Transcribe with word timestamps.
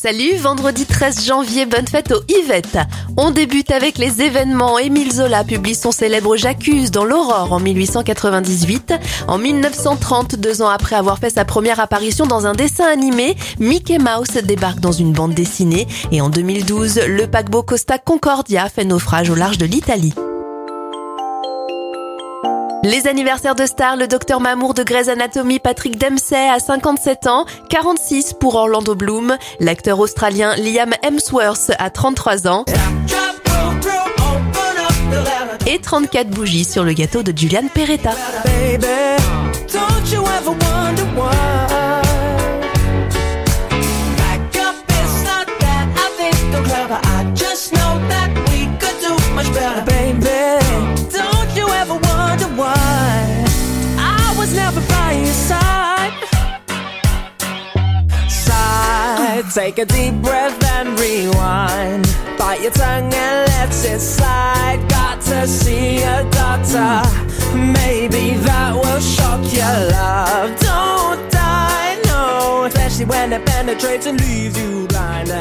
Salut, 0.00 0.36
vendredi 0.38 0.86
13 0.86 1.26
janvier, 1.26 1.66
bonne 1.66 1.86
fête 1.86 2.12
aux 2.12 2.22
Yvette. 2.26 2.78
On 3.18 3.30
débute 3.30 3.70
avec 3.70 3.98
les 3.98 4.22
événements. 4.22 4.78
Émile 4.78 5.12
Zola 5.12 5.44
publie 5.44 5.74
son 5.74 5.92
célèbre 5.92 6.34
J'accuse 6.34 6.90
dans 6.90 7.04
l'Aurore 7.04 7.52
en 7.52 7.60
1898. 7.60 8.94
En 9.28 9.36
1930, 9.36 10.36
deux 10.36 10.62
ans 10.62 10.70
après 10.70 10.96
avoir 10.96 11.18
fait 11.18 11.30
sa 11.30 11.44
première 11.44 11.78
apparition 11.78 12.26
dans 12.26 12.46
un 12.46 12.54
dessin 12.54 12.86
animé, 12.86 13.36
Mickey 13.60 13.98
Mouse 13.98 14.42
débarque 14.42 14.80
dans 14.80 14.92
une 14.92 15.12
bande 15.12 15.34
dessinée. 15.34 15.86
Et 16.10 16.22
en 16.22 16.30
2012, 16.30 17.02
le 17.06 17.26
paquebot 17.26 17.62
Costa 17.62 17.98
Concordia 17.98 18.70
fait 18.70 18.84
naufrage 18.84 19.28
au 19.28 19.34
large 19.34 19.58
de 19.58 19.66
l'Italie. 19.66 20.14
Les 22.84 23.06
anniversaires 23.06 23.54
de 23.54 23.64
stars, 23.64 23.96
le 23.96 24.08
docteur 24.08 24.40
Mamour 24.40 24.74
de 24.74 24.82
Grey's 24.82 25.08
Anatomy, 25.08 25.60
Patrick 25.60 25.98
Dempsey 25.98 26.48
à 26.48 26.58
57 26.58 27.28
ans, 27.28 27.46
46 27.68 28.34
pour 28.40 28.56
Orlando 28.56 28.96
Bloom, 28.96 29.36
l'acteur 29.60 30.00
australien 30.00 30.56
Liam 30.56 30.90
Hemsworth 31.04 31.70
à 31.78 31.90
33 31.90 32.48
ans 32.48 32.64
et 35.66 35.78
34 35.78 36.30
bougies 36.30 36.64
sur 36.64 36.82
le 36.82 36.92
gâteau 36.92 37.22
de 37.22 37.36
Julian 37.36 37.68
Peretta. 37.72 38.10
Take 59.54 59.76
a 59.76 59.84
deep 59.84 60.14
breath 60.22 60.64
and 60.64 60.98
rewind. 60.98 62.04
Bite 62.38 62.62
your 62.62 62.70
tongue 62.70 63.12
and 63.12 63.48
let 63.50 63.68
it 63.84 64.00
slide. 64.00 64.82
Got 64.88 65.20
to 65.22 65.46
see 65.46 66.02
a 66.02 66.24
doctor. 66.30 67.02
Maybe 67.54 68.34
that 68.38 68.74
will 68.74 69.00
shock 69.00 69.40
your 69.52 69.90
love. 69.90 70.58
Don't 70.58 71.30
die, 71.30 72.00
no. 72.06 72.64
Especially 72.64 73.04
when 73.04 73.34
it 73.34 73.44
penetrates 73.44 74.06
and 74.06 74.18
leaves 74.22 74.58
you 74.58 74.86
blind. 74.88 75.31